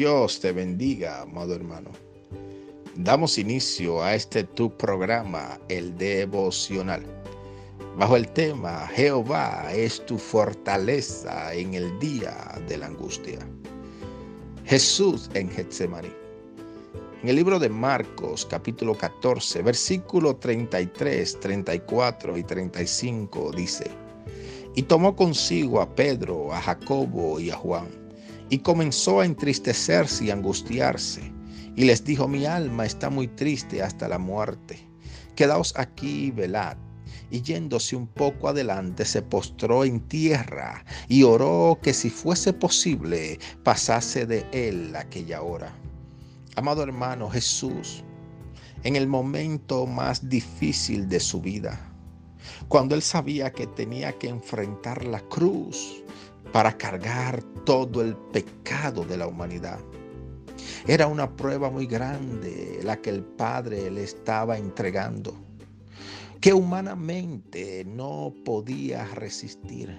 [0.00, 1.90] Dios te bendiga, amado hermano.
[2.96, 7.04] Damos inicio a este tu programa, el devocional,
[7.98, 12.34] bajo el tema Jehová es tu fortaleza en el día
[12.66, 13.40] de la angustia.
[14.64, 16.08] Jesús en Getsemaní.
[17.22, 23.90] En el libro de Marcos, capítulo 14, versículo 33, 34 y 35 dice,
[24.74, 28.00] y tomó consigo a Pedro, a Jacobo y a Juan
[28.50, 31.32] y comenzó a entristecerse y angustiarse.
[31.76, 34.86] Y les dijo, mi alma está muy triste hasta la muerte.
[35.36, 36.76] Quedaos aquí y velad.
[37.30, 43.38] Y yéndose un poco adelante, se postró en tierra y oró que si fuese posible
[43.62, 45.72] pasase de él aquella hora.
[46.56, 48.02] Amado hermano Jesús,
[48.82, 51.78] en el momento más difícil de su vida,
[52.66, 56.02] cuando él sabía que tenía que enfrentar la cruz,
[56.52, 59.78] para cargar todo el pecado de la humanidad.
[60.86, 65.34] Era una prueba muy grande la que el Padre le estaba entregando,
[66.40, 69.98] que humanamente no podía resistir.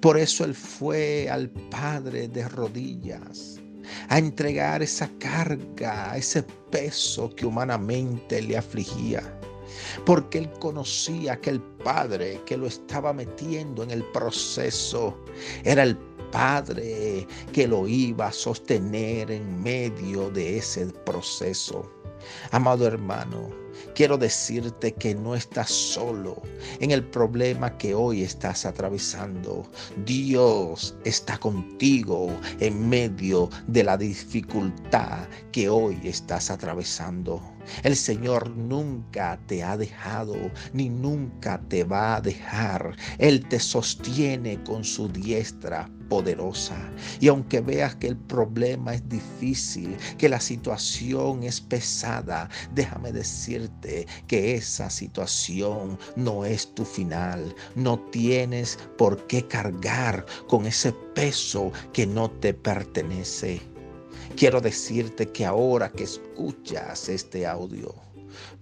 [0.00, 3.60] Por eso él fue al Padre de rodillas
[4.08, 9.39] a entregar esa carga, ese peso que humanamente le afligía
[10.04, 15.16] porque él conocía que el Padre que lo estaba metiendo en el proceso
[15.64, 15.96] era el
[16.30, 21.90] Padre que lo iba a sostener en medio de ese proceso.
[22.52, 23.59] Amado hermano,
[23.94, 26.42] quiero decirte que no estás solo
[26.80, 29.66] en el problema que hoy estás atravesando.
[30.04, 37.40] Dios está contigo en medio de la dificultad que hoy estás atravesando.
[37.82, 40.36] El Señor nunca te ha dejado
[40.72, 42.96] ni nunca te va a dejar.
[43.18, 46.76] Él te sostiene con su diestra poderosa.
[47.20, 53.59] Y aunque veas que el problema es difícil, que la situación es pesada, déjame decirte
[54.26, 57.54] que esa situación no es tu final.
[57.74, 63.60] No tienes por qué cargar con ese peso que no te pertenece.
[64.36, 67.94] Quiero decirte que ahora que escuchas este audio,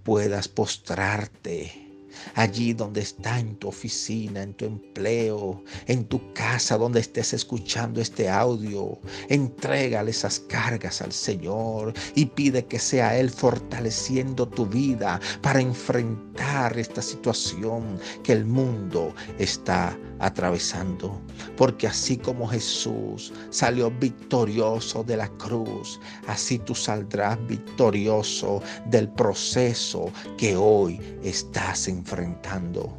[0.03, 1.88] puedas postrarte
[2.35, 8.01] allí donde está en tu oficina, en tu empleo, en tu casa, donde estés escuchando
[8.01, 8.99] este audio.
[9.29, 16.79] Entrégale esas cargas al Señor y pide que sea Él fortaleciendo tu vida para enfrentar
[16.79, 21.21] esta situación que el mundo está atravesando.
[21.57, 30.11] Porque así como Jesús salió victorioso de la cruz, así tú saldrás victorioso del proceso
[30.37, 32.97] que hoy estás enfrentando.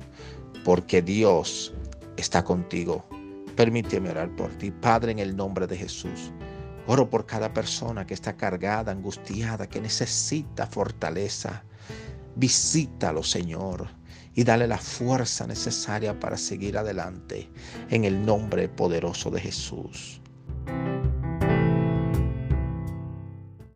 [0.63, 1.73] Porque Dios
[2.17, 3.05] está contigo.
[3.55, 6.31] Permíteme orar por ti, Padre, en el nombre de Jesús.
[6.87, 11.63] Oro por cada persona que está cargada, angustiada, que necesita fortaleza.
[12.35, 13.98] Visítalo, Señor
[14.35, 17.49] y dale la fuerza necesaria para seguir adelante
[17.89, 20.21] en el nombre poderoso de Jesús.